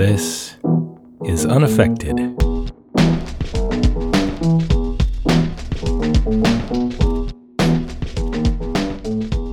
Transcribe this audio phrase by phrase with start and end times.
[0.00, 0.56] This
[1.26, 2.16] is Unaffected.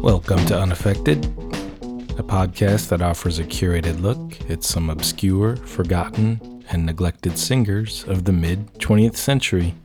[0.01, 6.85] Welcome to Unaffected, a podcast that offers a curated look at some obscure, forgotten, and
[6.85, 9.75] neglected singers of the mid 20th century.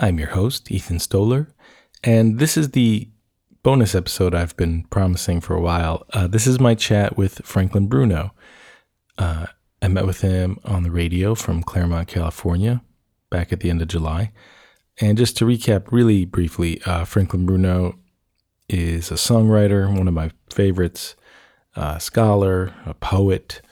[0.00, 1.46] I'm your host, Ethan Stoller,
[2.02, 3.08] and this is the
[3.64, 6.06] bonus episode I've been promising for a while.
[6.12, 8.34] Uh, this is my chat with Franklin Bruno.
[9.16, 9.46] Uh,
[9.80, 12.82] I met with him on the radio from Claremont, California,
[13.30, 14.32] back at the end of July.
[15.00, 17.98] And just to recap really briefly, uh, Franklin Bruno
[18.68, 21.16] is a songwriter, one of my favorites,
[21.74, 23.62] a scholar, a poet.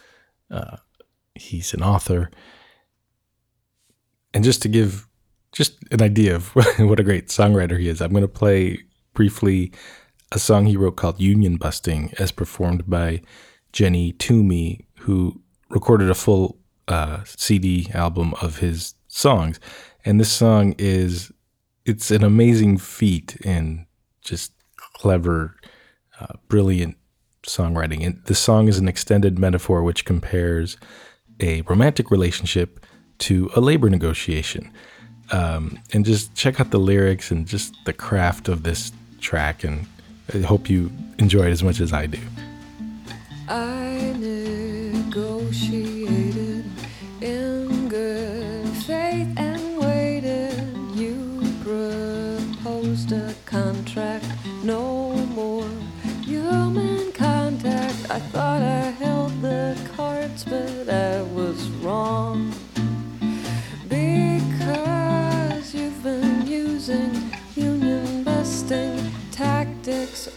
[0.50, 0.78] Uh,
[1.34, 2.30] he's an author.
[4.32, 5.06] And just to give
[5.52, 6.48] just an idea of
[6.78, 8.78] what a great songwriter he is, I'm going to play
[9.14, 9.72] briefly
[10.32, 13.20] a song he wrote called Union Busting, as performed by
[13.72, 19.60] Jenny Toomey, who recorded a full uh, CD album of his songs.
[20.04, 21.30] And this song is,
[21.84, 23.86] it's an amazing feat in
[24.22, 25.56] just clever,
[26.18, 26.96] uh, brilliant
[27.46, 28.04] songwriting.
[28.04, 30.76] And the song is an extended metaphor which compares
[31.40, 32.84] a romantic relationship
[33.18, 34.72] to a labor negotiation.
[35.30, 38.92] Um, and just check out the lyrics and just the craft of this
[39.22, 39.64] track.
[39.64, 39.86] And
[40.34, 42.18] I hope you enjoy it as much as I do.
[43.48, 46.64] I negotiated
[47.20, 50.58] in good faith and waited.
[50.94, 54.26] You proposed a contract,
[54.62, 55.68] no more
[56.22, 58.10] human contact.
[58.10, 62.52] I thought I held the cards, but I was wrong.
[63.88, 67.21] Because you've been using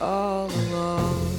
[0.01, 1.29] all along.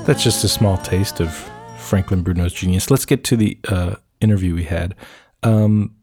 [0.05, 1.33] that's just a small taste of
[1.79, 2.91] Franklin Bruno's genius.
[2.91, 4.97] Let's get to the uh, interview we had.
[5.45, 5.95] Um,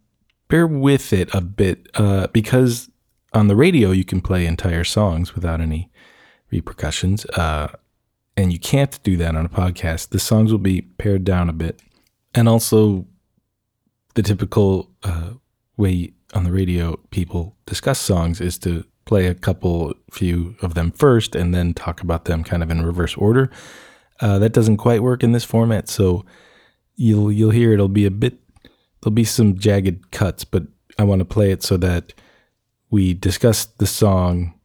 [0.47, 2.89] bear with it a bit uh, because
[3.33, 5.91] on the radio you can play entire songs without any
[6.49, 7.67] repercussions, uh,
[8.37, 10.09] and you can't do that on a podcast.
[10.09, 11.81] The songs will be pared down a bit,
[12.33, 13.05] and also
[14.15, 15.31] the typical uh,
[15.75, 20.91] way on the radio people discuss songs is to play a couple few of them
[20.91, 23.49] first and then talk about them kind of in reverse order.
[24.19, 26.25] Uh, that doesn't quite work in this format, so
[26.95, 28.39] you'll you'll hear it'll be a bit
[29.01, 30.63] there'll be some jagged cuts, but
[30.97, 32.13] I want to play it so that
[32.89, 34.59] we discuss the song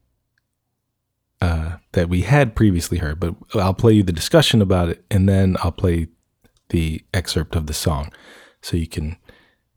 [1.41, 3.21] uh, that we had previously heard.
[3.21, 6.09] But I'll play you the discussion about it, and then I'll play
[6.71, 8.13] the excerpt of the song
[8.63, 9.17] so you can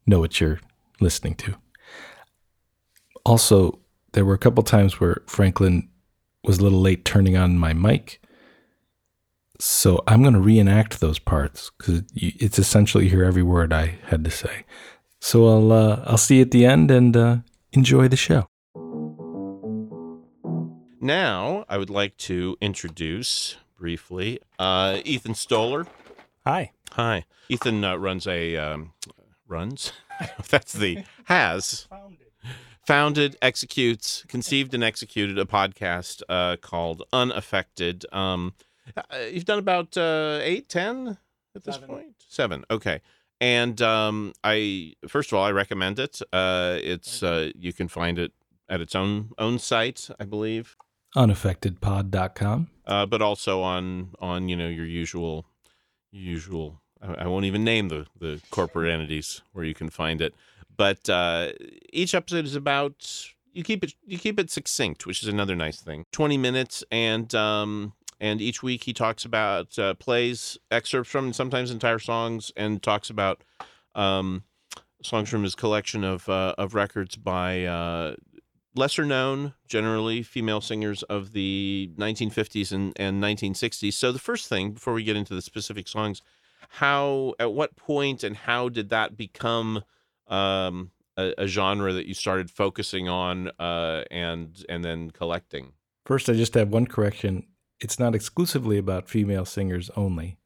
[0.06, 0.60] know what you're
[1.00, 1.56] listening to.
[3.26, 3.80] Also,
[4.14, 5.90] there were a couple times where Franklin
[6.44, 8.22] was a little late turning on my mic.
[9.60, 13.98] So I'm going to reenact those parts because it's essentially you hear every word I
[14.06, 14.66] had to say.
[15.20, 17.38] So I'll uh, I'll see you at the end and uh,
[17.74, 18.48] enjoy the show.
[21.00, 25.88] Now, I would like to introduce briefly uh, Ethan Stoller.
[26.46, 26.72] Hi.
[26.92, 27.26] Hi.
[27.50, 28.94] Ethan uh, runs a um,
[29.48, 29.94] runs.
[30.50, 32.28] That's the has founded,
[32.86, 38.06] founded, executes, conceived, and executed a podcast uh, called Unaffected.
[38.12, 38.54] Um,
[38.96, 41.18] uh, you've done about uh, eight, ten
[41.56, 41.90] at this Seven.
[41.90, 42.16] point.
[42.28, 42.66] Seven.
[42.72, 43.02] Okay.
[43.40, 46.22] And um, I first of all, I recommend it.
[46.34, 48.32] Uh, it's uh, you can find it
[48.70, 50.76] at its own own site, I believe
[51.16, 52.68] Unaffectedpod.com.
[52.86, 55.46] uh, but also on on you know your usual
[56.12, 60.34] usual I, I won't even name the the corporate entities where you can find it
[60.76, 61.52] but uh,
[61.92, 65.82] each episode is about you keep it you keep it succinct which is another nice
[65.82, 71.34] thing 20 minutes and um and each week he talks about uh, plays excerpts from
[71.34, 73.44] sometimes entire songs and talks about
[73.96, 74.44] um
[75.04, 78.16] songs from his collection of uh, of records by uh,
[78.76, 83.94] lesser known, generally female singers of the 1950s and, and 1960s.
[83.94, 86.22] So the first thing, before we get into the specific songs,
[86.70, 89.84] how at what point and how did that become
[90.28, 95.74] um, a, a genre that you started focusing on uh, and and then collecting?
[96.06, 97.46] First, I just have one correction.
[97.80, 100.38] It's not exclusively about female singers only.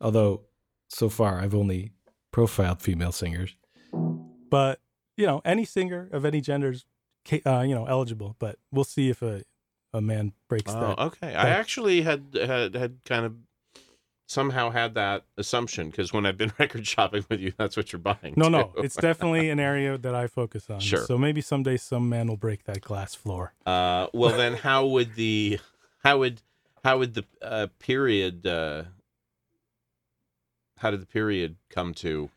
[0.00, 0.42] Although,
[0.88, 1.92] so far, I've only
[2.32, 3.56] profiled female singers.
[4.50, 4.80] But
[5.16, 6.86] you know, any singer of any gender's,
[7.26, 8.36] ca- uh, you know, eligible.
[8.38, 9.42] But we'll see if a
[9.92, 10.82] a man breaks that.
[10.82, 11.00] Oh, that.
[11.00, 11.34] okay.
[11.34, 13.34] I actually had had had kind of
[14.28, 17.98] somehow had that assumption because when I've been record shopping with you, that's what you're
[18.00, 18.34] buying.
[18.36, 20.80] No, no, it's definitely an area that I focus on.
[20.80, 21.04] Sure.
[21.04, 23.54] So maybe someday some man will break that glass floor.
[23.66, 25.58] Uh, well, then how would the
[25.98, 26.42] how would
[26.84, 28.84] how would the uh, period uh,
[30.78, 32.30] how did the period come to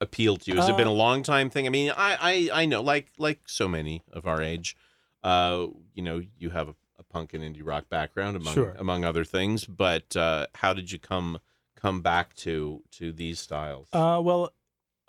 [0.00, 0.56] appeal to you?
[0.56, 1.66] Has it been a Uh, long time thing?
[1.66, 4.76] I mean, I, I I know like like so many of our age,
[5.22, 8.74] uh, you know, you have a, a punk and indie rock background among Sure.
[8.78, 9.64] among other things.
[9.66, 11.40] But uh, how did you come
[11.76, 13.88] come back to to these styles?
[13.92, 14.52] Uh, well,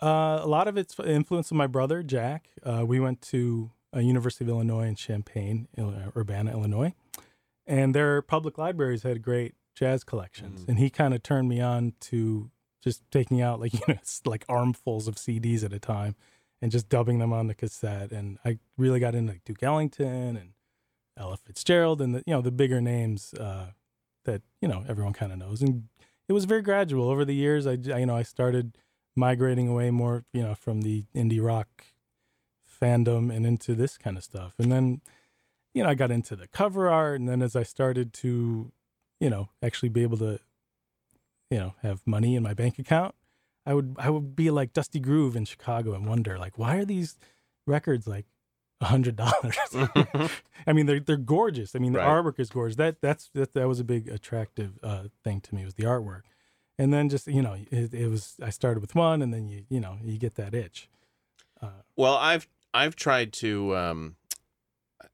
[0.02, 2.48] uh, a lot of it's influence of my brother Jack.
[2.64, 5.68] Uh, we went to uh, University of Illinois in Champaign,
[6.16, 6.94] Urbana, Illinois,
[7.66, 10.62] and their public libraries had great jazz collections.
[10.62, 10.68] Mhm.
[10.68, 12.50] And he kind of turned me on to
[12.82, 16.16] just taking out like you know like armfuls of CDs at a time
[16.60, 18.12] and just dubbing them on the cassette.
[18.12, 20.50] And I really got into like, Duke Ellington and
[21.16, 23.70] Ella Fitzgerald and the you know the bigger names uh,
[24.24, 25.62] that you know everyone kind of knows.
[25.62, 25.88] And
[26.28, 27.66] it was very gradual over the years.
[27.66, 28.76] I, I you know I started
[29.14, 31.84] migrating away more you know from the indie rock
[32.80, 34.54] fandom and into this kind of stuff.
[34.58, 35.00] And then
[35.74, 38.72] you know I got into the cover art, and then as I started to
[39.20, 40.38] you know actually be able to
[41.50, 43.14] you know have money in my bank account,
[43.66, 46.84] I would I would be like Dusty Groove in Chicago and wonder like why are
[46.84, 47.16] these
[47.66, 48.26] records like
[48.80, 49.56] a hundred dollars?
[50.66, 51.74] I mean, they're they're gorgeous.
[51.76, 52.08] I mean, the Right.
[52.08, 52.76] artwork is gorgeous.
[52.76, 56.22] That that's that, that was a big attractive uh, thing to me was the artwork,
[56.78, 59.64] and then just you know it, it was I started with one, and then you
[59.68, 60.88] you know you get that itch.
[61.94, 64.16] Well, I've I've tried to um,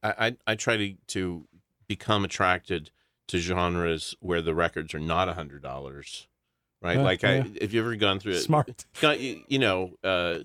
[0.02, 1.46] I, I try to to
[1.86, 2.90] become attracted
[3.28, 6.26] to genres where the records are not a hundred dollars,
[6.82, 6.96] right?
[6.96, 7.44] Yeah, like yeah.
[7.44, 8.86] I, if you ever gone through it, Smart.
[9.02, 10.40] you, you know, uh,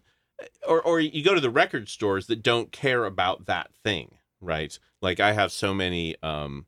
[0.67, 4.77] or or you go to the record stores that don't care about that thing, right?
[5.01, 6.65] Like I have so many um,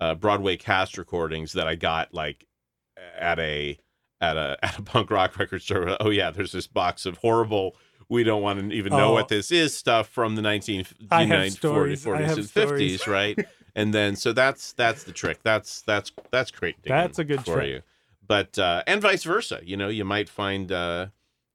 [0.00, 2.46] uh, Broadway cast recordings that I got like
[3.18, 3.78] at a
[4.20, 5.96] at a at a punk rock record store.
[6.00, 7.76] Oh yeah, there's this box of horrible.
[8.08, 9.12] We don't want to even know Oh.
[9.14, 13.02] what this is stuff from the 19, 1940s, 40s, and stories.
[13.02, 13.46] 50s, right?
[13.74, 15.40] and then so that's that's the trick.
[15.42, 16.76] That's that's that's great.
[16.84, 17.68] That's a good for trick.
[17.68, 17.82] you.
[18.26, 19.60] But uh, and vice versa.
[19.64, 21.06] You know, you might find uh,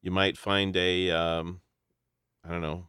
[0.01, 1.61] you might find a um,
[2.45, 2.87] I don't know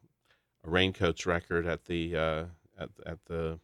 [0.64, 2.44] a raincoats record at the uh,
[2.78, 3.60] at at the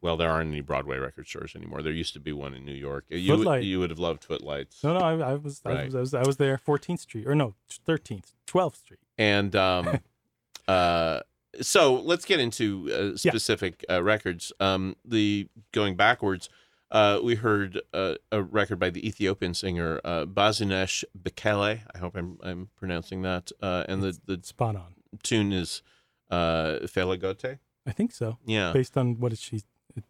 [0.00, 1.82] well there aren't any Broadway record stores anymore.
[1.82, 3.04] There used to be one in New York.
[3.08, 3.64] You Footlight.
[3.64, 4.82] you would have loved Footlights.
[4.84, 5.84] No, no, I, I was I Right.
[5.86, 7.54] was I was I was there, 14th Street or no
[7.86, 9.00] 13th, 12th Street.
[9.18, 9.98] And um,
[10.68, 11.20] uh,
[11.60, 13.32] so let's get into uh, Yeah.
[13.32, 14.52] specific uh, records.
[14.60, 16.48] Um, the going backwards,
[16.90, 21.80] uh, we heard uh, a record by the Ethiopian singer uh, Bazinesh Bekele.
[21.94, 23.50] I hope I'm I'm pronouncing that.
[23.60, 24.94] Uh, and the the Spot on.
[25.22, 25.82] tune is
[26.30, 27.58] uh, Felagote.
[27.86, 28.72] I think so, Yeah.
[28.72, 29.62] based on what is she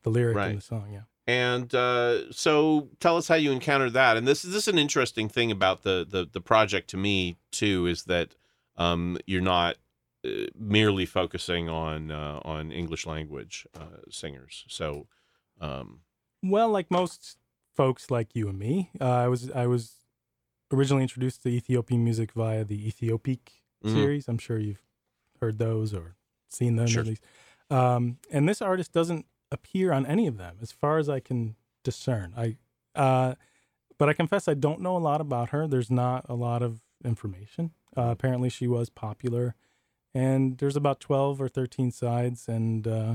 [0.03, 0.51] the lyric Right.
[0.51, 0.91] in the song.
[0.93, 1.03] Yeah.
[1.29, 4.17] And uh, so, tell us how you encountered that.
[4.17, 7.87] And this, this is an interesting thing about the, the the project to me too
[7.87, 8.35] is that
[8.79, 9.77] um, you're not
[10.27, 14.65] uh, merely focusing on uh, on English language uh, singers.
[14.69, 15.09] So,
[15.61, 16.01] um,
[16.43, 17.37] Well, like most
[17.75, 19.97] folks like you and me, uh, I was I was
[20.73, 23.93] originally introduced to Ethiopian music via the Éthiopiques Mhm.
[23.95, 24.29] series.
[24.29, 24.83] I'm sure you've
[25.41, 26.17] heard those or
[26.49, 27.03] seen them Sure.
[27.03, 27.25] at least.
[27.71, 31.57] Um, and this artist doesn't appear on any of them, as far as I can
[31.85, 32.35] discern.
[32.37, 32.59] I,
[32.95, 33.35] uh,
[33.99, 35.69] but I confess I don't know a lot about her.
[35.69, 37.73] There's not a lot of information.
[37.97, 39.55] Uh, apparently, she was popular,
[40.15, 43.15] and there's about twelve or thirteen sides, and uh,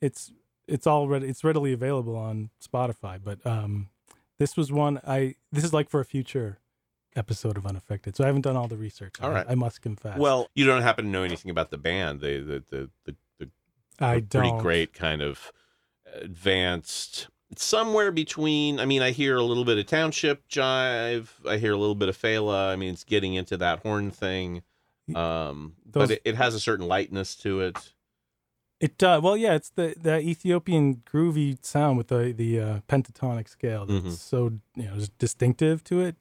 [0.00, 0.32] it's
[0.68, 3.20] it's all ready, it's readily available on Spotify.
[3.22, 3.88] But um,
[4.38, 6.58] this was one I this is like for a future
[7.14, 8.16] episode of Unaffected.
[8.16, 9.14] So I haven't done all the research.
[9.22, 9.46] All I- right.
[9.48, 10.18] I, must confess.
[10.18, 12.20] well, you don't happen to know anything about the band.
[12.20, 13.50] They the the the, the
[13.98, 14.42] I don't.
[14.42, 15.52] Pretty great kind of
[16.14, 21.72] advanced somewhere between i mean i hear a little bit of township jive i hear
[21.72, 22.70] a little bit of Fela.
[22.72, 24.62] i mean it's getting into that horn thing
[25.14, 27.92] um Those- but it, it has a certain lightness to it
[28.80, 29.22] It does.
[29.22, 34.04] well, yeah, it's the the Ethiopian groovy sound with the the uh, pentatonic scale that's
[34.04, 34.12] Mhm.
[34.12, 34.38] so
[34.74, 36.16] you know distinctive to it.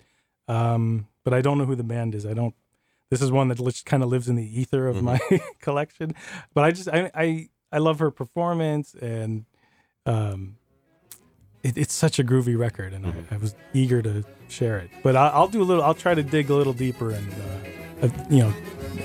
[0.48, 2.26] Um, but I don't know who the band is.
[2.26, 2.56] I don't.
[3.12, 5.02] This is one that just kind of lives in the ether of Mhm.
[5.02, 5.20] my
[5.60, 6.14] collection.
[6.54, 9.44] But I just I I I love her performance and
[10.06, 10.56] um,
[11.68, 13.32] it, it's such a groovy record, and Mhm.
[13.32, 14.90] I, I was eager to share it.
[15.04, 15.84] But I, I'll do a little.
[15.84, 18.54] I'll try to dig a little deeper and uh, a you know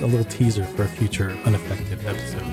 [0.00, 2.46] a little teaser for a future unaffected episode.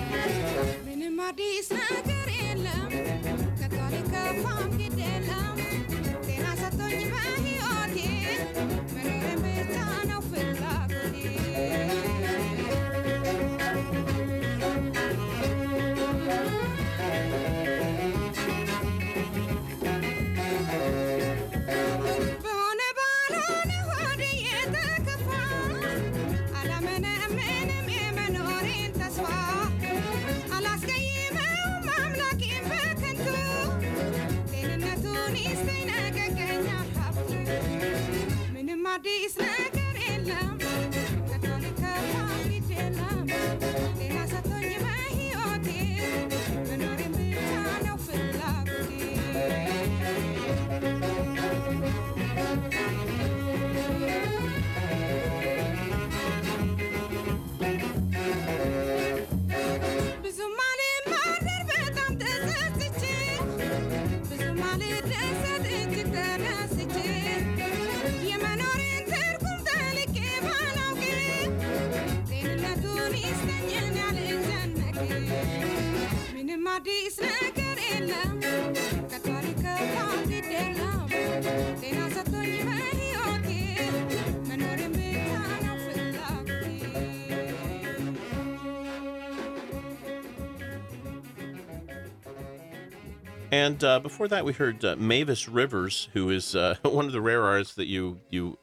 [93.52, 97.22] And uh, before that, we heard uh, Mavis Rivers, who is uh, one of the
[97.22, 98.58] rare artists that you you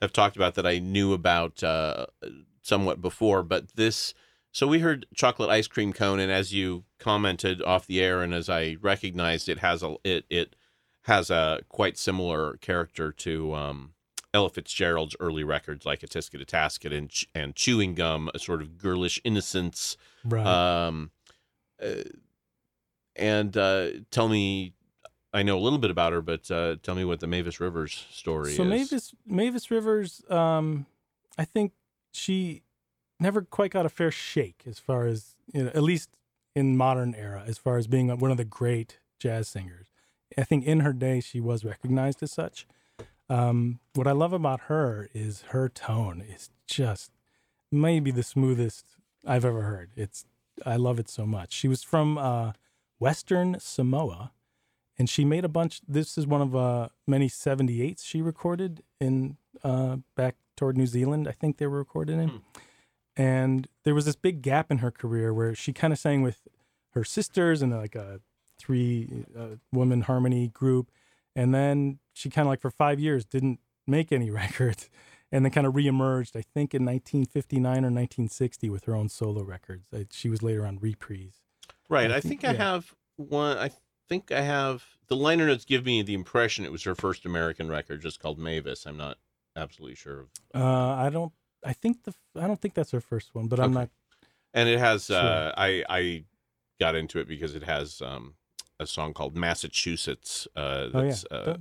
[0.00, 2.06] have talked about that I knew about uh,
[2.62, 3.42] somewhat before.
[3.42, 4.14] But this,
[4.52, 8.32] so we heard Chocolate Ice Cream Cone, and as you commented off the air, and
[8.32, 10.56] as I recognized, it has a it it
[11.02, 13.92] has a quite similar character to um,
[14.32, 18.38] Ella Fitzgerald's early records, like a Tisket a Tasket and Ch- and Chewing Gum, a
[18.38, 19.98] sort of girlish innocence.
[20.24, 20.46] Right.
[20.46, 21.10] Um,
[21.82, 22.04] uh,
[23.16, 24.74] and uh, tell me,
[25.32, 28.06] I know a little bit about her, but uh, tell me what the Mavis Rivers
[28.10, 28.56] story so is.
[28.56, 30.86] So Mavis Mavis Rivers, um,
[31.36, 31.72] I think
[32.12, 32.62] she
[33.18, 36.10] never quite got a fair shake as far as you know, at least
[36.54, 39.88] in modern era, as far as being one of the great jazz singers.
[40.38, 42.66] I think in her day she was recognized as such.
[43.28, 47.10] Um, what I love about her is her tone is just
[47.72, 48.84] maybe the smoothest
[49.26, 49.90] I've ever heard.
[49.96, 50.26] It's
[50.64, 51.52] I love it so much.
[51.52, 52.52] She was from uh,
[52.98, 54.32] Western Samoa,
[54.98, 55.80] and she made a bunch.
[55.86, 61.26] This is one of uh, many 78s she recorded in uh, back toward New Zealand.
[61.28, 62.42] I think they were recorded in.
[63.16, 66.48] And there was this big gap in her career where she kind of sang with
[66.94, 68.20] her sisters and like a
[68.58, 70.90] three uh, woman harmony group,
[71.36, 74.90] and then she kind of like for five years didn't make any records,
[75.30, 76.34] and then kind of reemerged.
[76.36, 79.86] I think in 1959 or 1960 with her own solo records.
[79.92, 81.43] Uh, She was later on Reprise.
[81.88, 82.10] Right.
[82.10, 83.56] I I think- think I have one.
[83.58, 83.70] I
[84.08, 87.68] think I have the liner notes give me the impression it was her first American
[87.68, 88.86] record, just called Mavis.
[88.86, 89.18] I'm not
[89.56, 90.20] absolutely sure.
[90.20, 91.32] Of, Uh, I don't.
[91.64, 92.14] I think the.
[92.36, 93.88] I don't think that's her first one, but I'm not.
[94.52, 95.06] and it has.
[95.06, 95.16] Sure.
[95.16, 96.24] Uh, I I
[96.80, 98.34] got into it because it has um,
[98.80, 100.46] a song called Massachusetts.
[100.56, 100.60] Uh,
[100.92, 101.02] Oh yeah.
[101.08, 101.56] that's, uh,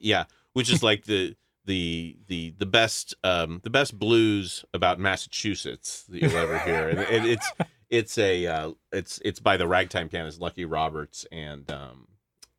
[0.00, 6.04] yeah which is like the the the the best um the best blues about massachusetts
[6.08, 7.50] that you'll ever hear and it, it's
[7.90, 12.06] it's a uh it's it's by the ragtime pianist lucky roberts and um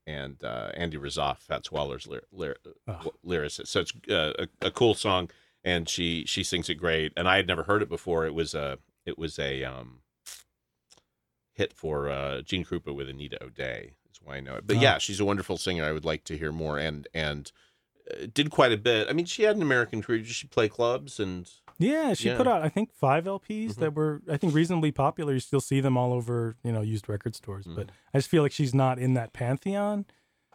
[0.05, 2.57] and uh andy razaf fats waller's lyr- lyr-
[2.87, 3.11] Oh.
[3.25, 5.29] lyricist so it's uh, a, a cool song
[5.63, 8.53] and she she sings it great and i had never heard it before it was
[8.53, 10.01] a it was a um
[11.53, 14.79] hit for uh gene krupa with anita o'day is why i know it but Oh.
[14.81, 17.51] yeah she's a wonderful singer i would like to hear more and and
[18.33, 21.19] did quite a bit i mean she had an american career did she play clubs
[21.19, 21.49] and
[21.79, 22.37] Yeah, she Yeah.
[22.37, 23.75] put out I think five LPs Mhm.
[23.77, 25.33] that were I think reasonably popular.
[25.33, 28.43] You still see them all over you know used record stores, but I just feel
[28.43, 30.05] like she's not in that pantheon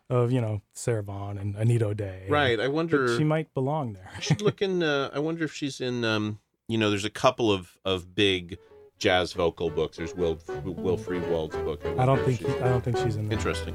[0.09, 2.27] of you know Sarah Vaughan and Anita O'Day.
[2.29, 4.09] right i but wonder she might belong there.
[4.17, 7.11] I should look in uh, i wonder if she's in um you know there's a
[7.25, 8.59] couple of of big
[8.99, 12.85] jazz vocal books there's will will friedwald's book I wonder don't think she's- I don't
[12.85, 13.37] think she's in there.
[13.37, 13.75] interesting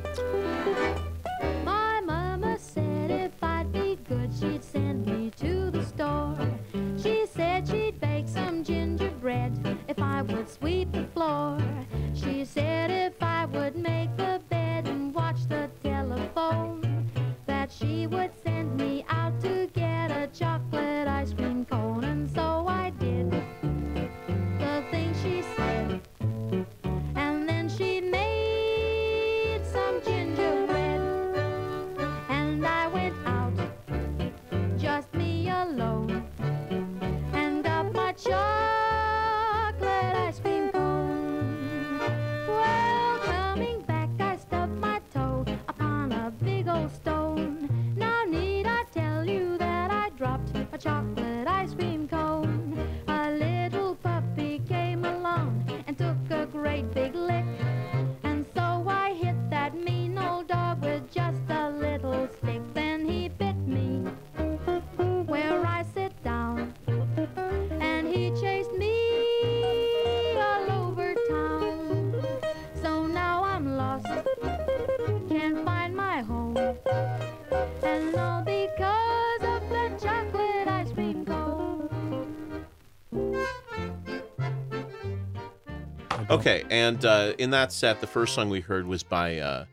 [86.32, 89.66] Okay, and uh, in that set, the first song we heard was by uh,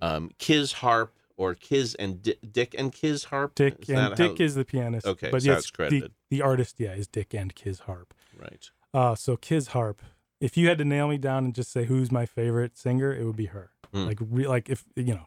[0.00, 3.54] um, Kiz Harp or Kiz and Di- Dick and Kiz Harp.
[3.54, 5.06] Dick Is and Dick how- is the pianist.
[5.06, 6.12] Okay, but so yes, credited.
[6.30, 8.14] The, the artist, yeah, is Dick and Kiz Harp.
[8.38, 8.70] right.
[8.94, 10.02] Uh, so Kiz Harp.
[10.40, 13.24] If you had to nail me down and just say who's my favorite singer, it
[13.24, 13.70] would be her.
[13.92, 14.06] Hmm.
[14.06, 15.26] Like, re- like if you know,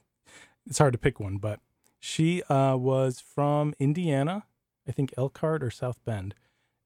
[0.67, 1.61] it's hard to pick one, but
[1.99, 4.43] she uh, was from Indiana,
[4.87, 6.35] I think Elkhart or South Bend,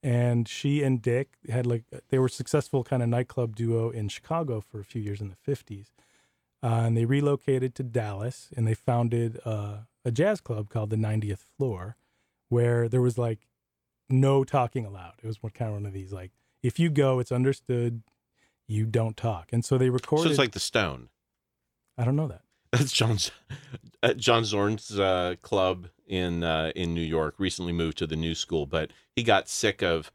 [0.01, 4.61] and she and Dick had like they were successful kind of nightclub duo in Chicago
[4.61, 5.91] for a few years in the fifties,
[6.63, 10.95] uh, and they relocated to Dallas and they founded uh, a jazz club called the
[10.95, 11.97] 90th Floor,
[12.47, 13.47] where there was like
[14.09, 15.15] no talking allowed.
[15.21, 16.31] It was one kind of one of these like
[16.63, 18.01] if you go, it's understood.
[18.67, 20.25] You don't talk, and so they recorded.
[20.25, 21.09] So it's like the Stone.
[21.97, 22.43] I don't know that.
[22.71, 23.31] That's John's
[24.03, 27.35] uh, John Zorn's uh, club in uh, in New York.
[27.39, 30.11] Recently moved to the new school, but he got sick of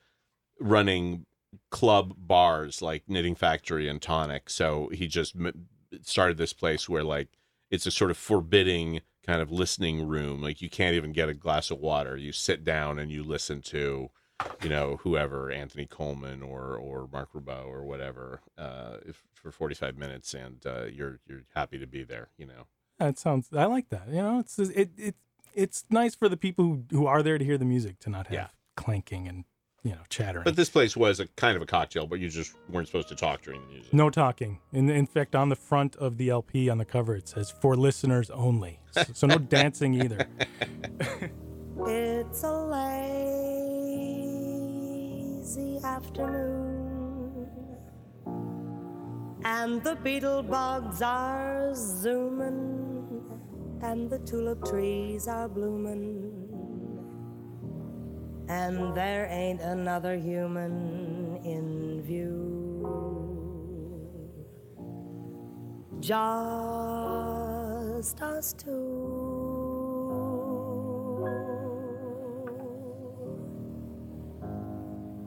[0.61, 1.27] running
[1.71, 5.67] club bars like Knitting Factory and Tonic, so he just m-
[6.03, 7.29] started this place where like
[7.71, 10.41] it's a sort of forbidding kind of listening room.
[10.41, 12.17] Like you can't even get a glass of water.
[12.17, 14.11] You sit down and you listen to
[14.63, 19.97] you know whoever Anthony Coleman or or Marc Ribot or whatever uh, if, for 45
[19.97, 22.29] minutes, and uh, you're you're happy to be there.
[22.37, 22.67] You know.
[22.99, 23.49] That sounds.
[23.53, 24.09] I like that.
[24.09, 25.15] You know, it's it it
[25.53, 28.27] it's nice for the people who who are there to hear the music to not
[28.29, 28.47] have Yeah.
[28.77, 29.45] clanking and
[29.85, 30.45] you know chattering.
[30.45, 33.17] But this place was a kind of a cocktail, but you just weren't supposed to
[33.17, 33.93] talk during the music.
[33.95, 34.61] no talking.
[34.73, 37.77] In in fact, on the front of the LP on the cover it says "for
[37.77, 40.27] listeners only," so, so no dancing either.
[41.87, 42.53] It's a
[45.85, 47.47] afternoon,
[49.45, 53.23] and the beetle bugs are zooming,
[53.83, 56.33] and the tulip trees are blooming,
[58.49, 62.89] and there ain't another human in view.
[66.01, 66.23] Just
[68.23, 69.24] us two.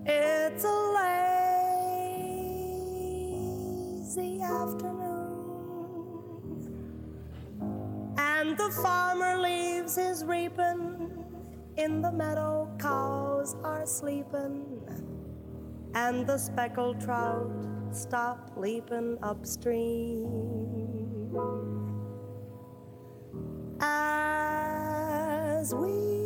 [0.10, 0.94] It's a
[4.08, 5.36] lazy afternoon,
[8.18, 11.12] and the farmer leaves his reaping.
[11.76, 14.80] In the meadow, cows are sleeping,
[15.94, 17.52] and the speckled trout
[17.92, 20.24] stop leaping upstream.
[23.82, 26.17] As we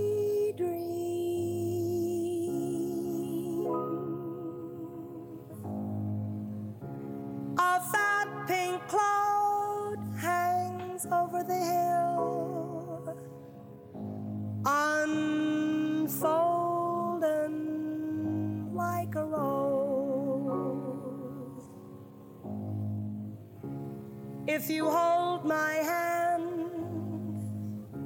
[24.63, 26.69] If you hold my hand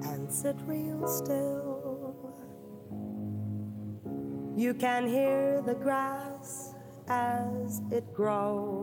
[0.05, 2.15] and sit real still,
[4.55, 6.73] you can hear the grass
[7.09, 8.77] as it grows.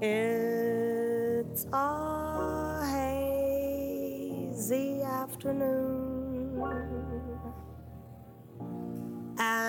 [0.00, 2.86] It's a
[3.66, 6.56] hazy afternoon,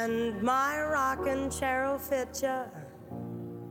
[0.08, 2.64] and my rocking chair'll fit ya,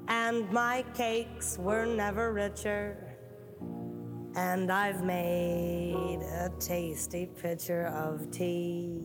[0.08, 3.16] and my cakes were never richer.
[4.36, 9.00] And I've made a tasty pitcher of tea.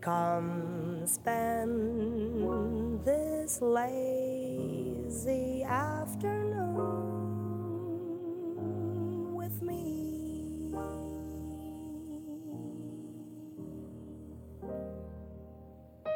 [0.00, 4.02] Come spend this lazy
[5.62, 6.49] afternoon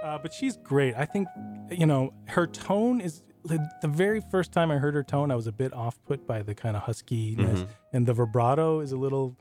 [0.05, 0.95] Uh, but she's great.
[0.95, 1.29] I think,
[1.71, 5.47] you know, her tone is the, very first time I heard her tone, I was
[5.47, 7.69] a bit off put by the kind of huskiness, Mhm.
[7.93, 9.37] and the vibrato is a little.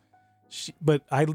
[0.49, 1.25] She, but I,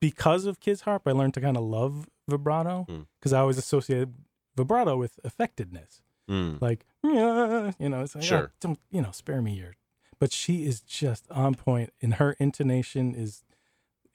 [0.00, 3.06] because of Kiz Harp, I learned to kind of love vibrato Mm.
[3.18, 4.14] because I always associated
[4.56, 6.60] vibrato with affectedness, Mm.
[6.60, 8.50] like "Yeah," you know, it's like, Sure.
[8.52, 9.74] "Oh, don't you know, spare me your.
[10.20, 13.44] But she is just on point, and her intonation is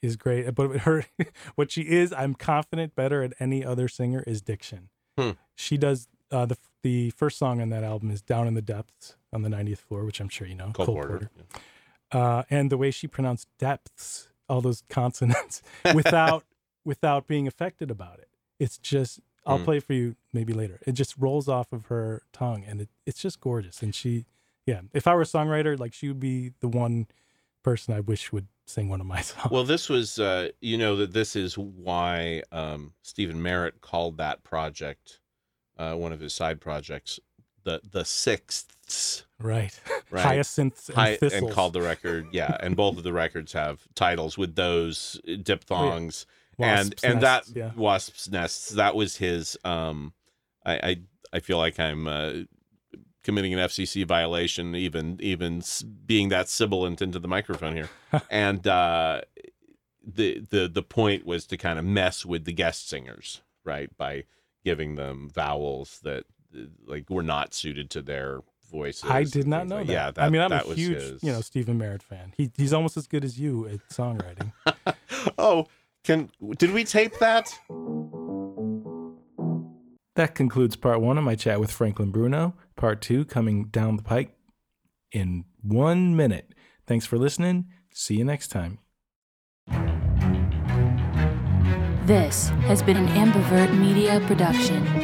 [0.03, 0.53] is great.
[0.53, 1.05] But her,
[1.55, 4.89] what she is, I'm confident better at any other singer is diction.
[5.17, 5.31] Hmm.
[5.55, 9.15] She does uh, the the first song on that album is "Down in the Depths"
[9.31, 10.71] on the 90th floor, which I'm sure you know.
[10.73, 11.29] Cole Cole Porter.
[12.11, 15.61] Uh, and the way she pronounced depths, all those consonants,
[15.93, 16.43] without
[16.85, 18.27] without being affected about it.
[18.59, 19.63] It's just I'll Hmm.
[19.63, 20.79] play for you maybe later.
[20.85, 23.81] It just rolls off of her tongue, and it, it's just gorgeous.
[23.81, 24.25] And she,
[24.65, 27.07] yeah, if I were a songwriter, like she would be the one
[27.63, 29.51] person I wish would sing one of my songs.
[29.51, 34.43] Well, this was, uh, you know, that this is why um, Stephin Merritt called that
[34.43, 35.19] project
[35.77, 37.19] uh, one of his side projects,
[37.63, 39.79] the the Sixths, right.
[40.11, 40.23] right?
[40.23, 41.41] Hyacinths and Hi- thistles.
[41.41, 42.57] and called the record, yeah.
[42.61, 46.25] And both of the records have titles with those diphthongs,
[46.59, 47.71] and Wasps' and nests, that yeah.
[47.75, 48.69] wasps nests.
[48.69, 49.57] That was his.
[49.63, 50.13] Um,
[50.65, 50.97] I I,
[51.33, 52.07] I feel like I'm.
[52.07, 52.31] Uh,
[53.23, 55.61] committing an FCC violation even even
[56.05, 57.89] being that sibilant into the microphone here
[58.29, 59.21] and uh
[60.05, 64.23] the the the point was to kind of mess with the guest singers right by
[64.65, 66.25] giving them vowels that
[66.85, 69.93] like were not suited to their voices I did not know like- that.
[69.93, 71.23] yeah that, I mean, I'm a huge, his.
[71.23, 72.33] you know, Stephin Merritt fan.
[72.35, 74.51] He he's almost as good as you at songwriting.
[75.37, 75.67] oh
[76.03, 77.49] can did we tape that
[80.15, 82.53] That concludes part one of my chat with Franklin Bruno.
[82.75, 84.35] Part two coming down the pike
[85.11, 86.53] in one minute.
[86.85, 87.65] Thanks for listening.
[87.91, 88.79] See you next time.
[92.05, 95.02] This has been an Ambivert Media production.